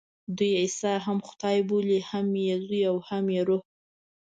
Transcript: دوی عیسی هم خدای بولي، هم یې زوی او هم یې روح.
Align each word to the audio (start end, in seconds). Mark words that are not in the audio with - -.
دوی 0.37 0.53
عیسی 0.61 0.93
هم 1.05 1.17
خدای 1.27 1.59
بولي، 1.69 1.99
هم 2.09 2.27
یې 2.47 2.55
زوی 2.65 2.81
او 2.91 2.97
هم 3.07 3.25
یې 3.35 3.41
روح. 3.47 3.63